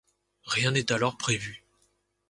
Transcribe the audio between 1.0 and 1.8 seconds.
prévu.